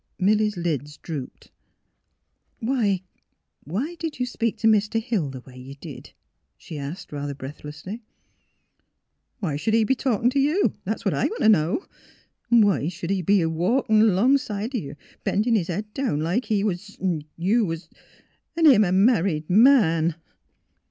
Milly 0.17 0.49
's 0.49 0.57
lids 0.57 0.97
drooped. 0.97 1.51
''Why 2.59 3.01
did 3.99 4.17
you— 4.19 4.25
speak 4.25 4.57
to 4.57 4.67
Mr. 4.67 4.99
Hill 4.99 5.29
the 5.29 5.41
way 5.41 5.55
you 5.55 5.75
did?" 5.75 6.13
she 6.57 6.79
asked, 6.79 7.11
rather 7.11 7.35
breathlessly." 7.35 8.01
Why 9.41 9.57
sh'd 9.57 9.75
he 9.75 9.83
be 9.83 9.93
talkin' 9.93 10.31
t' 10.31 10.39
you? 10.43 10.73
That's 10.85 11.05
what 11.05 11.13
I 11.13 11.25
want 11.27 11.43
t' 11.43 11.49
know. 11.49 11.85
An' 12.49 12.61
why 12.61 12.89
sh'd 12.89 13.11
he 13.11 13.21
be 13.21 13.41
a 13.41 13.47
walkin' 13.47 14.15
long 14.15 14.39
side 14.39 14.73
o' 14.73 14.79
you, 14.79 14.95
bendin' 15.23 15.53
his 15.53 15.67
head 15.67 15.93
down 15.93 16.19
like 16.21 16.45
he 16.45 16.63
was— 16.63 16.97
like 16.99 17.27
you 17.37 17.63
was— 17.63 17.87
an' 18.57 18.65
him 18.65 18.83
a 18.83 18.91
married 18.91 19.51
man? 19.51 20.15